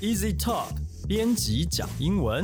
[0.00, 0.68] Easy Talk
[1.06, 2.42] 编辑讲英文。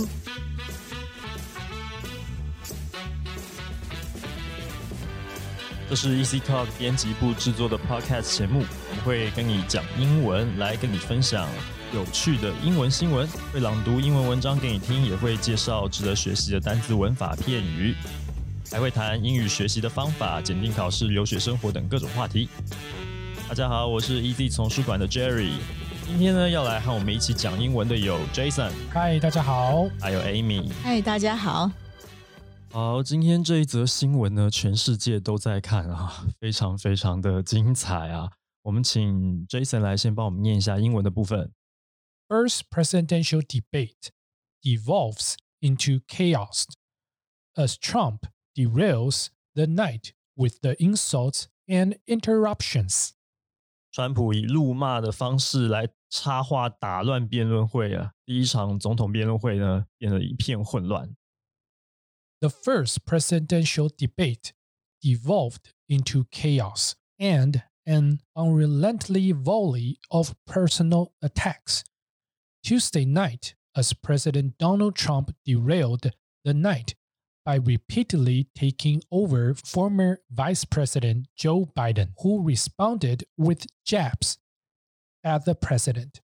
[5.88, 11.48] 这是 Easy Talk 编辑部制作的 Podcast 节目，我们会跟你讲英文，来跟你分享
[11.94, 17.94] 有趣的英文新闻，会朗读英文文章给你听，也会介绍值得学习的单词、文法、片语，
[18.70, 22.50] 还会谈英语学习的方法、检定考试、留学生活等各种话题。
[23.48, 25.52] 大家好，我是 Easy 丛书馆的 Jerry。
[26.05, 29.87] 今天呢，要来和我们一起讲英文的有 Jason，嗨，大家好。
[29.99, 30.71] 还有 Amy。
[30.83, 31.71] 嗨，大家好。
[32.71, 38.31] 好，今天这一则新闻呢，全世界都在看啊，非常非常的精彩啊。
[38.63, 41.51] 我们请 Jason 来先帮我们念一下英文的部分。
[42.27, 44.11] First presidential debate
[44.61, 46.65] devolves into chaos
[47.55, 53.11] as Trump derails the night with the insults and interruptions.
[53.95, 61.15] 川普以怒骂的方式来插话打乱辩论会啊，第一场总统辩论会呢，变得一片混乱。
[62.39, 64.51] The first presidential debate
[65.01, 71.83] devolved into chaos and an unrelenting volley of personal attacks.
[72.63, 76.11] Tuesday night, as President Donald Trump derailed
[76.43, 76.95] the night
[77.45, 84.37] by repeatedly taking over former Vice President Joe Biden, who responded with jabs
[85.23, 86.21] at the president,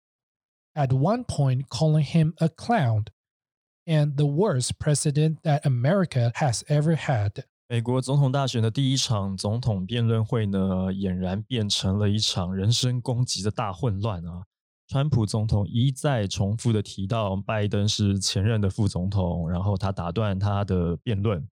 [0.76, 3.06] at one point calling him a clown
[3.88, 7.46] and the worst president that America has ever had.
[7.70, 14.46] 美国总统大选的第一场总统辩论会呢，俨然变成了一场人身攻击的大混乱啊！
[14.89, 21.47] 川普总统一再重复的提到拜登是前任的副总统，然后他打断他的辩论。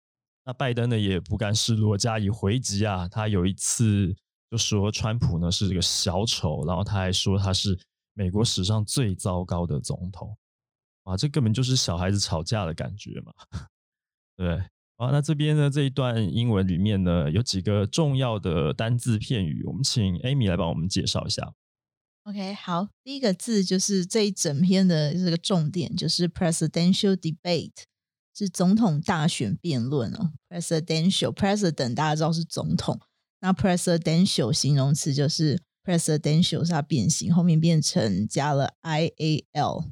[0.44, 3.06] 那拜登呢也不甘示弱，加以回击啊！
[3.06, 4.16] 他有一次
[4.50, 7.78] 就说川普呢是这个小丑，然后他还说他是
[8.14, 10.36] 美国史上最糟糕的总统。
[11.04, 13.32] 啊，这根本就是小孩子吵架的感觉嘛，
[14.36, 14.58] 对。
[14.96, 21.52] 好，那这边呢这一段英文里面呢有几个重要的单字片语，我们请 Amy 来帮我们介绍一下。
[22.28, 27.72] OK，好，第一个字就是这一整篇的这个重点，就是 presidential debate，
[28.36, 30.32] 是总统大选辩论哦。
[30.50, 33.00] presidential，president 大家知道是总统，
[33.40, 39.84] 那 presidential 形容词就是 presidential 是它变形，后面变成加了 i a l，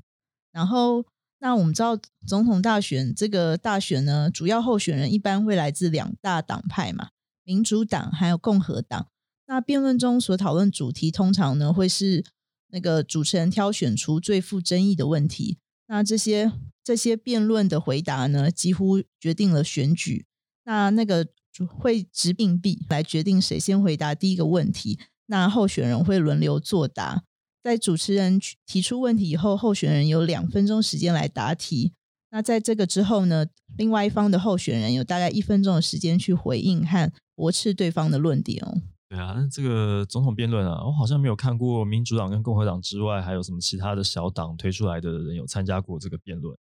[0.52, 1.06] 然后。
[1.38, 7.10] 那我们知道总统大选这个大选呢，主要候选人一般会来自两大党派嘛，
[7.44, 9.08] 民主党还有共和党。
[9.46, 12.24] 那辩论中所讨论主题，通常呢会是
[12.70, 15.58] 那个主持人挑选出最富争议的问题。
[15.88, 16.50] 那这些
[16.82, 20.26] 这些辩论的回答呢，几乎决定了选举。
[20.64, 21.28] 那那个
[21.68, 24.98] 会掷硬币来决定谁先回答第一个问题。
[25.26, 27.22] 那候选人会轮流作答。
[27.62, 31.92] 在主持人提出问题以后，候选人有两分钟时间来答题。
[32.30, 33.46] 那在这个之后呢，
[33.76, 38.82] 另外一方的候选人有大概一分钟的时间去回应和驳斥对方的论点哦。
[39.08, 46.58] 对啊，那这个总统辩论啊，我好像没有看过民主党跟共和党之外，还有什么其他的小党推出来的人有参加过这个辩论。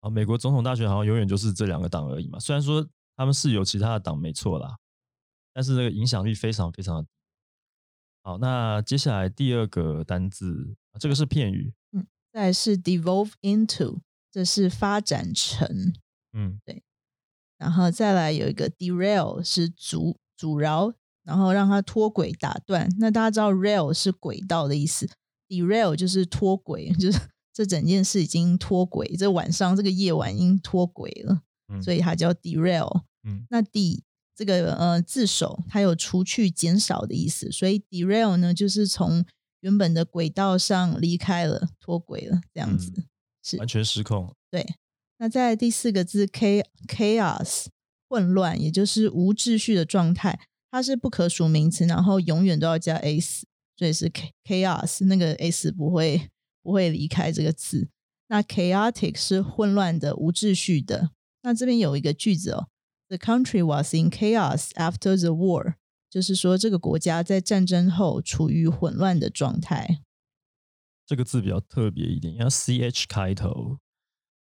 [0.00, 2.38] 啊，美国总统大选好像永远就是这两个党而已嘛。
[2.38, 4.78] 虽然说他们是有其他的党没错啦，
[5.52, 7.08] 但是这个影响力非常非常的。
[8.22, 14.00] 好，那接下来第二个单字，这个是片语，嗯，再是 devolve into，
[14.30, 15.92] 这是发展成，
[16.32, 16.82] 嗯，对，
[17.58, 20.94] 然后再来有一个 derail 是阻阻挠，
[21.24, 22.88] 然后让它脱轨打断。
[22.98, 25.08] 那大家知道 rail 是轨道的意思
[25.48, 27.18] ，derail 就是脱轨， 就是
[27.52, 31.42] 这整件事已经脱轨，这晚上这个夜晚已经脱轨了，
[31.72, 33.02] 嗯所以它叫 derail。
[33.22, 34.02] 嗯，那 d
[34.34, 39.24] 这个呃自首它有除去、减少的意思，所以 derail 呢就是从
[39.60, 43.04] 原本的轨道上离开了、脱轨了这样子。
[43.42, 44.34] 是完全失控。
[44.50, 44.66] 对。
[45.18, 47.66] 那在第四个字 “k chaos”
[48.08, 54.10] 混乱，也就是无秩序的状态，它是不可数名词，然后永远都要加 s，所以是
[54.44, 56.30] chaos，那个 s 不会
[56.62, 57.88] 不会离开这个字。
[58.28, 61.10] 那 chaotic 是混乱的、无秩序的。
[61.42, 62.68] 那这边有一个句子哦。
[63.08, 65.74] The country was in chaos after the war，
[66.08, 70.02] 就是说这个国家在战争后处于混乱的状态。
[71.04, 73.78] 这个字比较特别一点，要 C H 开头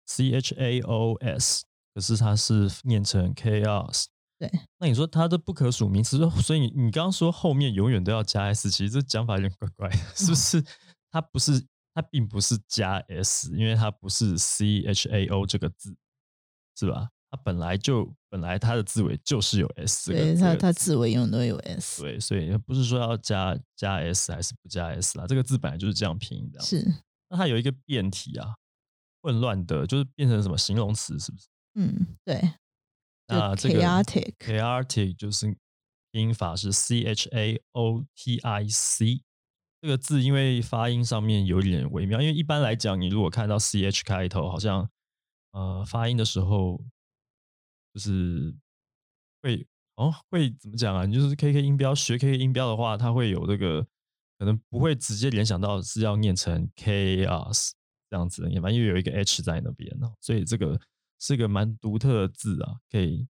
[0.07, 4.05] ，C H A O S，可是它是念成 chaos。
[4.37, 10.63] 对，那你说它的不可数名词，所以你你刚刚说后面永远都要加 s，其实这讲法有点怪怪的，是不是？
[11.09, 15.95] 它不是，它并不是加 s，因为它不是 C H A O 这个字，
[16.77, 17.09] 是吧？
[17.31, 26.59] 它本来就本来它的字尾就是有 s，对它它字尾永远都有 s，对，所以不是说要加加 s 还是不加 s 啦，这个字本来就是这样拼的。
[26.61, 26.85] 是。
[27.29, 28.55] 那它有一个变体啊，
[29.21, 31.47] 混乱的，就是变成什么形容词，是不是？
[31.73, 32.47] 嗯，对，就
[33.27, 35.57] 那这个 chaotic，chaotic 就是
[36.11, 39.21] 音法是 C H A O T I C
[39.81, 44.89] 这个字，因为发音上面有一点微妙，因为一般来讲，你如果看到 C H 开头，好像
[45.51, 46.81] 呃发音的时候
[47.93, 48.55] 就是
[49.41, 51.05] 会哦会怎么讲啊？
[51.05, 53.85] 你就是 K K 音标学 K K 音标的话，它会有这个
[54.37, 57.71] 可能不会直接联想到是要念成 chaos
[58.09, 60.79] 这样子的念法，因为有一个 H 在那边呢，所以这个
[61.19, 63.27] 是一个蛮独特的字啊，可以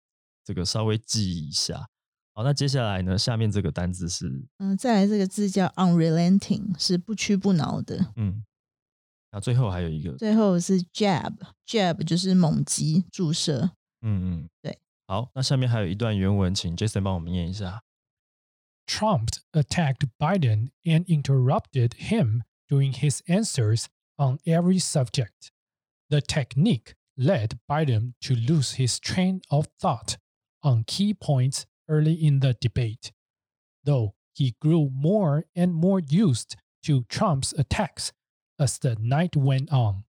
[0.44, 1.90] 这个稍微记一下。
[2.34, 8.14] 好，那接下来呢，下面这个单字是嗯、再来这个字叫 unrelenting，是不屈不挠的。
[8.16, 8.46] 嗯，
[9.31, 13.72] 那最后还有一个最后是 jab，jab 就是猛击注射。
[14.02, 14.80] 嗯嗯对。
[15.08, 17.84] 好，那下面还有一段原文，请 Jason 帮我们念一下。
[18.86, 23.86] Trump attacked Biden and interrupted him during his answers
[24.18, 25.52] on every subject.
[26.10, 30.17] The technique led Biden to lose his train of thought
[30.62, 33.12] on key points early in the debate,
[33.85, 38.11] though he grew more and more used to Trump's attacks
[38.58, 40.05] as the night went on.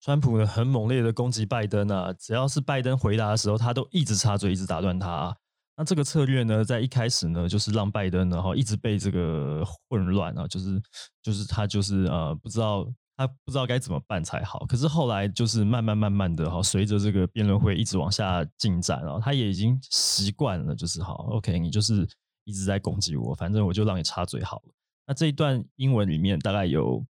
[0.00, 5.36] 川普呢很猛烈的攻击拜登啊，只要是拜登回答的时候，他都一直插嘴，一直打断他、啊。
[5.76, 10.80] 那这个策略呢，在一开始呢，就是让拜登呢哈一直被这个混乱啊，就是
[11.22, 12.86] 就是他就是呃不知道
[13.17, 14.65] 他不知道该怎么办才好。
[14.65, 22.07] 可是后来就是慢慢慢慢的哈，随着这个辩论会一直往下进展啊，他也已经习惯了，就是好，OK，你就是
[22.43, 24.73] 一直在攻击我，反正我就让你插嘴好了。
[25.07, 27.05] 那这一段英文里面大概有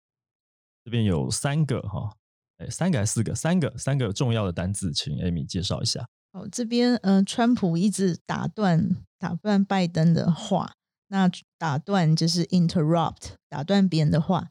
[0.84, 2.10] 这边有三个哈，
[2.58, 3.34] 哎，三个还是四个？
[3.34, 6.06] 三个，三个重要的单字，请 Amy 介绍一下。
[6.32, 10.74] 哦，这边呃，川普一直打断打断拜登的话，
[11.08, 14.50] 那打断就是 interrupt，打断别人的话，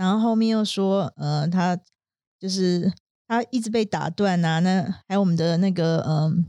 [0.00, 1.78] 然后后面又说呃，他
[2.38, 2.90] 就是
[3.28, 6.46] 他一直被打断啊，那还有我们的那个嗯、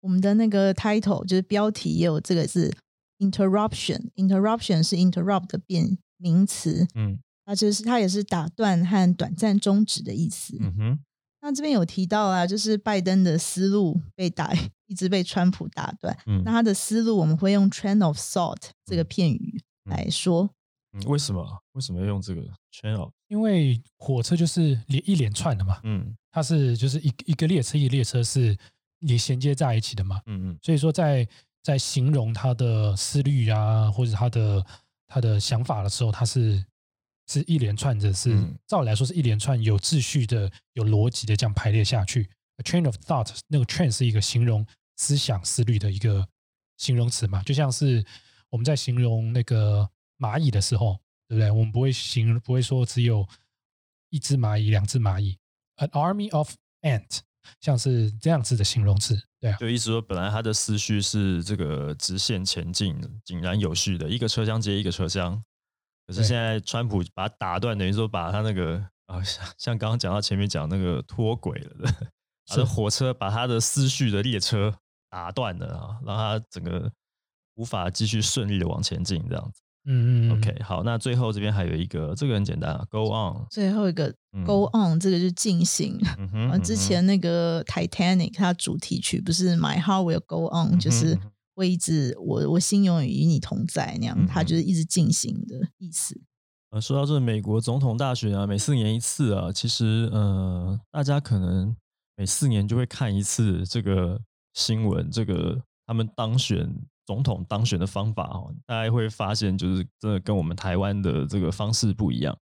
[0.00, 2.72] 我们的那个 title 就是标题也有这个字
[3.18, 10.56] interruption，interruption 是 interrupt 的变名词，嗯它就是它也是打断和短暂终止的意思。
[10.60, 10.98] 嗯哼，
[11.42, 14.52] 那这边有提到啊，就是拜登的思路被打，
[14.86, 16.16] 一直被川普打断。
[16.26, 19.60] 嗯那他的思路我们会用 train of thought 这个片语
[19.90, 20.50] 来说。
[20.94, 21.62] 嗯，为什么？
[21.72, 22.42] 为什么要用这个
[22.72, 23.10] channel？
[23.28, 28.56] 因为火车就是连一连串的嘛，嗯它是就是一一个列车一个列车是
[29.00, 31.28] 连衔接在一起的嘛，嗯嗯所以说在
[31.62, 34.66] 在形容他的思虑啊，或者他的
[35.06, 36.64] 他的想法的时候，他是
[37.26, 42.28] 是一连串的是，嗯照理来说是一连串有秩序的、有逻辑的这样排列下去。
[42.56, 44.64] A train of thought，那个 train 是一个形容
[44.96, 46.28] 思想思虑的一个
[46.76, 48.04] 形容词嘛，就像是
[48.50, 49.88] 我们在形容那个
[50.18, 51.50] 蚂蚁的时候，对不对？
[51.50, 53.26] 我们不会形容，不会说只有
[54.10, 55.38] 一只蚂蚁、两只蚂蚁
[55.76, 57.20] ，an army of ant，
[57.60, 59.56] 像是这样子的形容词，对啊。
[59.58, 65.42] 就意思说，本来他的思绪是这个直线前进、井然有序的，一个车厢接一个车厢。
[66.06, 68.76] 可是现在川普把它打断，等于说把他那个
[69.06, 72.12] 啊，像像刚刚讲到前面讲那个脱轨了的，
[72.54, 74.78] 是火车把他的思绪的列车
[75.08, 76.92] 打断了啊，让他整个
[77.54, 79.62] 无法继续顺利的往前进，这样子。
[79.86, 80.32] 嗯嗯嗯。
[80.38, 84.44] OK，好，那最后这边还有一个，这个很简单啊，Go on，最后一个嗯。
[84.44, 85.98] Go on，、这个就是进行。
[86.18, 91.18] 嗯哼， 啊，之前那个 Titanic 它主题曲不是 My Heart Will Go On，、就是
[91.64, 96.20] 一直我我心永远与你同在那样，嗯它就是一直进行的意思。
[96.70, 101.76] 呃，说到这美国总统大选啊，每四年一次啊，其实呃，大家可能
[102.16, 104.20] 每四年就会看一次这个
[104.54, 106.68] 新闻，这个他们当选
[107.06, 112.36] 总统当选的方法哦，大家会发现就是真的跟我们台湾的这个方式不一样。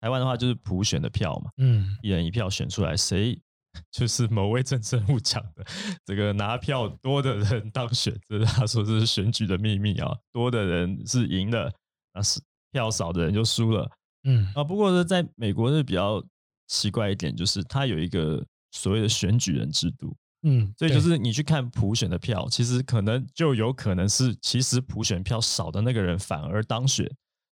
[0.00, 3.40] 台湾的话就是普选的票嘛，嗯，一人一票选出来，谁
[3.90, 5.64] 就是某位政治人物讲的，
[6.04, 11.72] 这个拿票多的人当选，这是他说这是选举的秘密啊，多的人是赢的，
[12.14, 12.40] 那是
[12.72, 13.90] 票少的人就输了。
[14.24, 16.22] 嗯啊，不过呢，在美国是比较
[16.68, 27.08] 奇怪一点，就是它有一个所谓的选举人制度，嗯，所以就是你去看普选的票，其实可能就有可能是，其实普选票少的那个人反而当选。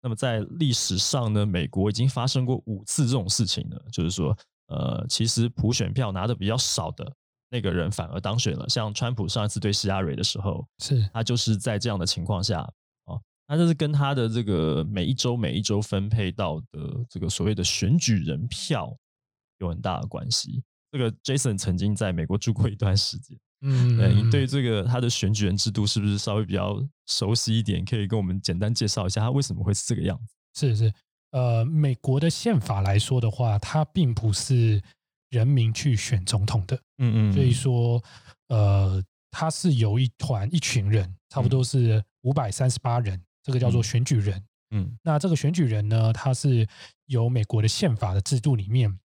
[0.02, 4.36] 那么在历史上呢，美国已经发生过五次这种事情了，就是说，
[4.68, 7.12] 呃，其实普选票拿的比较少的
[7.50, 8.68] 那个人反而当选了。
[8.68, 12.60] 像川普上一次对希拉蕊的时候，是他就是在这样的情况下，
[13.06, 18.96] 啊，他就是跟他的这个每一周每一周分配到的这个所谓的选举人票
[19.58, 20.62] 有很大的关系。
[20.96, 27.84] 这个 Jason 曾经在美国住过一段时间，嗯，对你嗯对这个他的选举人制度是不是稍微比较熟悉一点？
[27.84, 30.34] 可以跟我们简单介绍一下他为什么会是这个样子？
[30.58, 30.92] 是是，
[31.32, 34.82] 呃，美国的宪法来说的话，它并不是
[35.28, 38.02] 人民去选总统的，嗯嗯，所以说，
[38.48, 44.42] 呃，它是有一团一群人，差不多是五百三十八人，这个叫做嗯选举人。
[44.70, 46.66] 嗯那这个选举人呢，他是
[47.06, 48.98] 由美国的宪法的制度里面，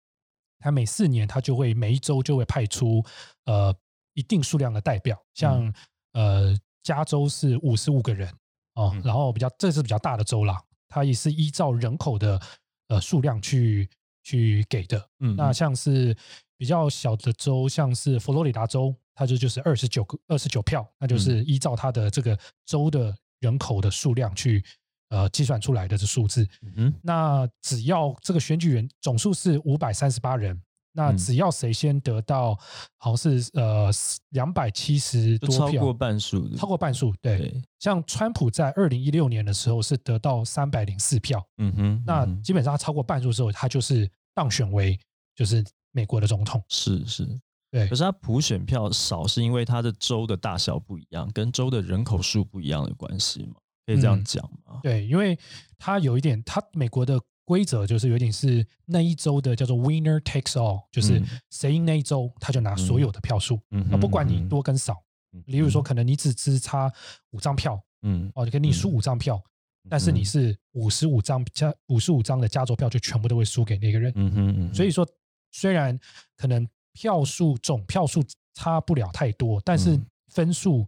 [0.60, 3.04] 他每四年他就会每一周就会派出
[3.46, 3.74] 呃
[4.14, 5.74] 一定数量的代表，像、
[6.14, 8.30] 呃加州是五十五个人
[8.74, 9.02] 哦，嗯。
[9.04, 12.40] 然后比较这是比较大的州啦，它也是依照人口的
[12.88, 13.90] 呃数量去
[14.24, 15.10] 去给的。
[15.20, 16.16] 嗯，那像是
[16.58, 24.64] 比较小的州，像是佛罗里达州，它就就是二十九个二十九票，那就是依照它的这个州的人口的数量去
[25.10, 26.48] 呃计算出来的这数字。
[26.76, 30.60] 嗯那只要这个选举人总数是五百三十八人，
[30.94, 32.58] 那嗯只要谁先得到
[32.98, 33.90] 好像是呃
[34.30, 37.38] 两百七十多票，超过半数，超过半数，对。
[37.38, 45.00] 对，像川普在二零一六年的时候是得到三百零四票，嗯哼，那嗯哼基本上他超过半数之后，他就是当选为
[45.36, 46.62] 就是美国的总统。
[46.68, 47.26] 是是，
[47.72, 53.56] 对可是他普选票少，是因为他的州的大小不一样，跟州的人口数不一样的关系嘛？
[53.90, 54.24] 可以这样嗯。
[54.24, 54.80] 讲吗？
[54.84, 55.38] 对，因为
[55.78, 61.26] 他有一点，他美国的规则就是有点是那一周的叫做 winner takes all，就是嗯。
[61.50, 64.94] 谁赢那一周，他就拿所有的票数，嗯那不管你多跟少。
[65.34, 66.92] 嗯例如说，可能你只只差
[67.32, 68.94] 五张票嗯，哦，就跟你输嗯。
[68.94, 69.42] 五张票，
[69.90, 74.12] 但是你嗯是五十五张加五十五张的加州票，就全部都会输给那个人。
[74.16, 75.08] 嗯哼嗯，所以说，
[75.52, 76.00] 虽然
[76.36, 80.06] 可能票数总票数差不了太多，但是嗯。
[80.32, 80.88] 分数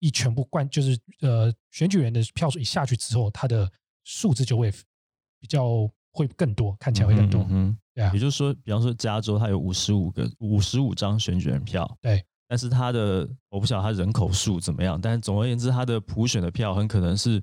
[0.00, 3.70] 一全部灌，就是呃选举人的票数一下去之后，它的
[4.02, 4.72] 数字就会
[5.38, 7.42] 比较会更多，看起来会更多。
[7.42, 17.42] 嗯哼对啊也就是说，比方说加州它有五十五个五十五张选举人票，对，但是它的我不晓得它人口数怎么样，但是总而言之，它的普选的票很可能是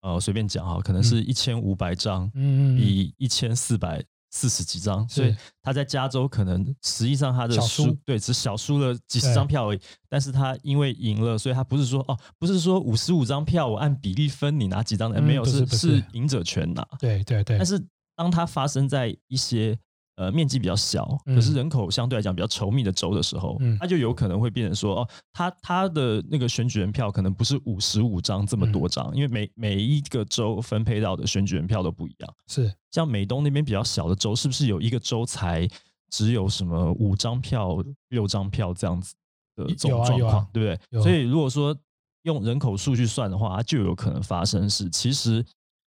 [0.00, 17.82] 呃随便讲哈，可能是一千五百张，嗯嗯嗯比一千四百四十几张，所以他在加州可能实际上他的输输对只小输了几十张票而已，但是他因为赢了，所以他不是说哦，不是说五十五张票我按比例分你拿几张没有是不是赢者全拿，对对对，但是
[18.14, 19.78] 当它发生在一些
[20.16, 21.54] 呃面积比较小，可是嗯。
[21.54, 28.72] 人口相对来讲比较稠密的州的时候，嗯它就有可能会变成说，哦，他他的那个选举人票可能不是五十五张这么嗯。
[28.72, 32.34] 多张，因为每每一个州分配到的选举人票都不一样。
[32.48, 35.68] 是像美东那边比较小的州，是不是有一个州才
[36.10, 39.14] 只有什么五张票、六张票这样子
[39.56, 40.80] 的这种有啊啊状况，对不对？
[40.90, 41.76] 有所以如果说
[42.22, 45.44] 用人口数去算的话，它就有可能发生是，其实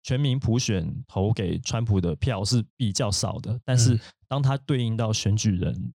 [0.04, 4.00] 全民普选投给川普的票是比较少的，但是嗯。
[4.28, 5.94] 当它对应到选举人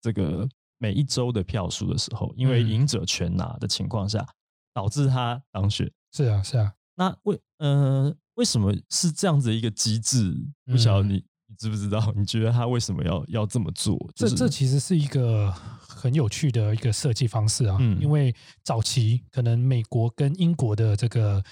[0.00, 2.68] 这个每一周的票数的时候，因为嗯。
[2.68, 4.24] 赢者全拿的情况下，
[4.72, 5.90] 导致他当选。
[6.12, 10.34] 是啊是啊，那为呃为什么是这样子一个机制？
[10.64, 11.14] 不晓得嗯你
[11.48, 12.12] 你知不知道？
[12.16, 13.94] 你觉得他为什么要要这么做？
[14.16, 15.52] 就是这这其实是一个
[15.86, 21.44] 很有趣的一个设计方式啊，嗯因为早期可能美国跟英国的这个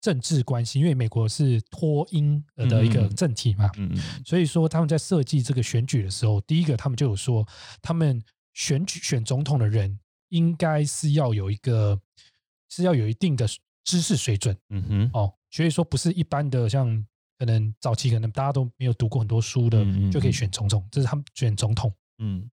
[0.00, 7.44] 政治关系，因为美国是脱英呃的一个政体嘛，嗯嗯所以说他们在设计这个选举的时候，第一个他们就有说，
[7.82, 8.22] 他们
[8.54, 12.00] 选举选总统的人应该是要有一个
[12.68, 13.48] 是要有一定的
[13.82, 17.04] 知识水准嗯哼哦，所以说不是一般的像
[17.38, 20.32] 可能早期可能大家都没有读过很多书的嗯嗯就可以嗯。
[20.32, 21.92] 选总统，这是他们选总统。
[22.18, 22.48] 嗯。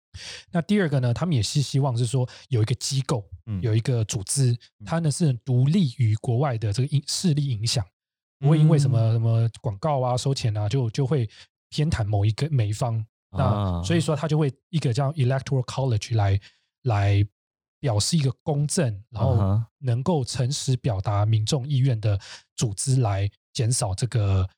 [0.52, 3.62] 那第二个呢，他们也是希望是说有一个机构，嗯。
[3.62, 7.84] 有一个组织，它呢是独立于国外的这个影势力影响，
[8.40, 9.14] 不会因为什么嗯。
[9.14, 11.28] 什么广告啊、收钱啊，就就会
[11.70, 13.04] 偏袒某一个每一方。
[13.32, 13.82] 那、啊。
[13.84, 16.40] 所以说，他就会一个叫 electoral college 来
[16.84, 17.26] 来
[17.84, 22.18] 表示一个公正，然后能够诚实表达民众意愿的
[22.56, 24.50] 组织，来减少这个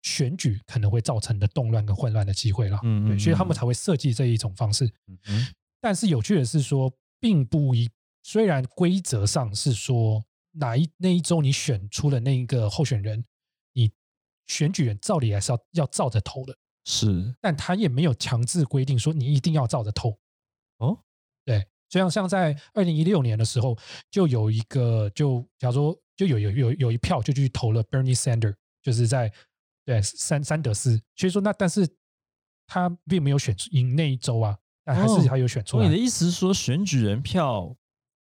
[0.00, 2.78] 选举可能会造成的动乱跟混乱的机会了。
[2.78, 3.56] 对，嗯嗯所以他们嗯。
[3.56, 4.86] 才会设计这一种方式。
[5.06, 5.54] 嗯哼。
[5.82, 7.90] 但是有趣的是说，并不一，
[8.22, 13.26] 虽然规则上是说哪一那一周你选出了那一个候选人，
[13.74, 13.92] 你
[14.46, 17.34] 选举人照理还是要要照着投的，是。
[17.42, 20.18] 但他也没有强制规定说你一定要照着投。
[20.78, 21.00] 哦？
[21.44, 23.76] 对，就像像在二零一六年的时候，
[24.10, 29.30] 就有一个就假如说就有有有有一票就去投了 Bernie Sanders，就是在
[29.84, 31.86] 对三三德斯，所以说那但是
[32.66, 34.56] 他并没有选赢那一周啊，
[34.86, 37.76] 但还是哦他有选出你的意思是说，选举人票，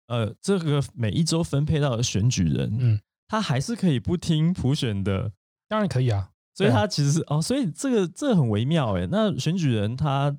[0.06, 5.32] 呃，这个每一周分配到的选举人，嗯，他还是可以不听普选的，
[5.68, 9.08] 当然可以啊，所以他其实是哦，所以这个这个很微妙哎。
[9.10, 10.38] 那选举人他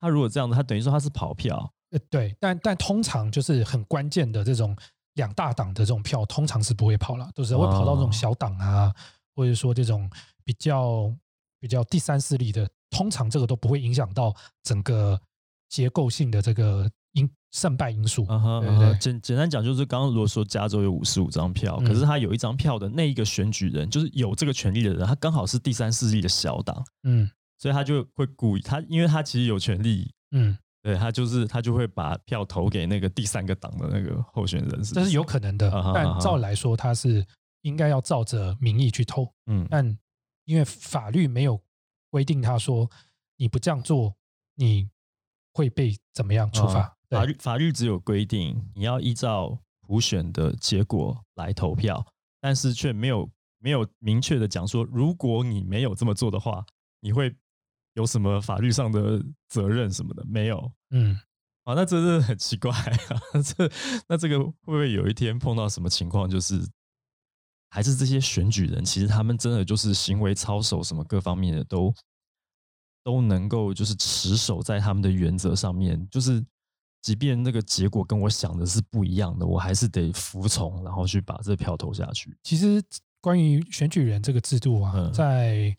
[0.00, 4.76] 他如果这样子，他等于说他是跑票，呃对，但但通常就是很关键的这种
[5.14, 8.12] 两大党的这种票，通常是不会跑了，都是会跑到这种哦。
[8.12, 8.92] 小党啊，
[9.36, 10.10] 或者说这种
[10.44, 11.14] 比较
[11.60, 14.34] 比较第三势力的，通常这个都不会影响到
[14.64, 15.20] 整个
[15.68, 18.26] 结构性的这个因胜败因素。
[18.26, 27.30] 啊哈，对对啊哈简简单讲就是，刚刚如果说加州有五十五张票，嗯可是他有一张票的那一个选举人，就是有这个权利的人，他刚好是第三势力的小党，嗯。
[27.56, 37.26] 所以他就会故意他，因为他其实有权利，嗯，对他就是他就会把票投给那个第三个党的那个候选人，是不这是有可能的啊哈，但照理来说，他是
[37.62, 39.32] 应该要照着民意去投。
[39.46, 39.98] 嗯但
[40.44, 41.58] 因为法律没有
[42.10, 42.90] 规定，他说
[43.38, 44.14] 你不这样做，
[44.56, 44.90] 你
[45.54, 46.80] 会被怎么样处罚？
[46.80, 52.04] 啊法律法律只有规定你要依照普选的结果来投票，
[52.42, 56.66] 但是却没有没有明确的讲说，如果你没有这么做的话，
[57.00, 57.34] 你会
[57.94, 60.24] 有什么法律上的责任什么的？
[60.26, 61.18] 没有嗯，
[61.64, 63.20] 啊，那真的很奇怪啊！
[63.42, 63.70] 这
[64.08, 66.60] 那这个会不会有一天碰到什么情况，就是
[67.70, 71.94] 还是这些选举人，其实他们真的就是行为操守什么各方面的都
[73.02, 76.44] 都能够就是持守在他们的原则上面，就是
[77.02, 82.36] 即便那个结果跟我想的是不一样的，我还是得服从，然后去把这票投下去。
[82.42, 82.82] 其实
[83.20, 85.76] 关于选举人这个制度啊，嗯在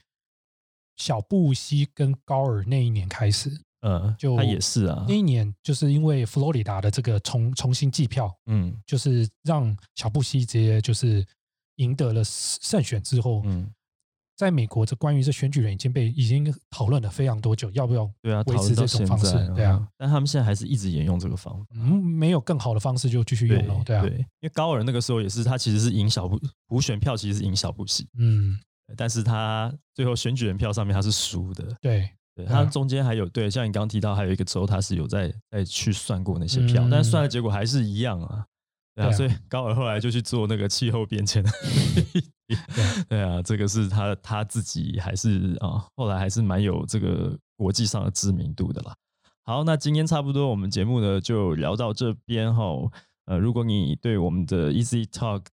[0.98, 11.26] 小布希跟高尔那一年开始，嗯，就他也是啊那，一年就是因为佛罗里达的这个重重新计票，嗯就是让小布希直接就是
[11.76, 13.70] 赢得了胜选之后，嗯，
[14.38, 19.32] 在美国这关于这选举人已经被已经讨论了非常多久，要不要对啊，维持这种方式？
[19.54, 21.66] 对啊嗯，但他们现在还是一直沿用这个方法。
[21.76, 28.60] 嗯，没有更好的方式就继续用了，对啊，对，因为高尔那个时候也是，他其实是赢小布补选票，其实是赢小布希，嗯，
[28.96, 31.66] 但是他最后选举人票上面他是输的。
[31.82, 38.46] 对，对，他中间还有对，像你刚刚提到，还有一个州他是有在在去算过那些票，嗯但是算的结果还是一样啊。
[38.94, 41.50] 对啊，对啊所以高尔后来就去做那个气候变迁的。
[43.10, 48.94] 对啊，这个是他他自己还是啊，后来还是蛮有这个国际上的知名度的啦。
[49.44, 52.64] 好，那今天差不多我们节目呢就聊到这边哈。
[53.26, 55.46] 呃，如果你对我们的 Easy Talk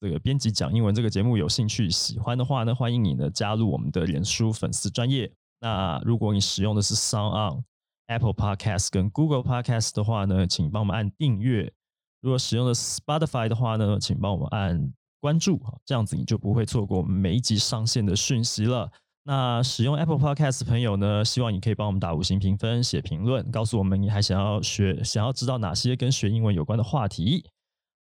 [0.00, 5.30] 这个编辑讲英文这个节目有兴趣、喜欢的话呢，欢迎你呢加入我们的脸书粉丝专业。
[5.60, 7.64] 那如果你使用的是 Sound On、
[8.06, 11.72] Apple Podcast 跟 Google Podcast 的话呢，请帮我们按订阅。
[12.20, 18.88] 如果使用的是 Spotify 的话呢，请帮我们按关注，这样子你就不会错过每一集上线的讯息了。
[19.24, 27.44] 那使用 Apple Podcast 的朋友呢，希望你可以帮我们打五星评分、写评论，告诉我们你还想要学、想要知道哪些跟学英文有关的话题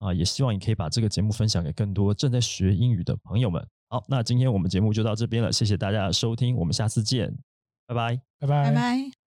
[0.03, 0.13] 啊！
[0.13, 3.65] 也希望你可以把这个节目分享给更多正在学英语的朋友们。
[3.89, 7.37] 好，那今天我们节目就到这边了，谢谢大家的收听，我们下次见，
[7.87, 8.19] 拜拜。
[8.39, 9.22] 拜拜拜拜。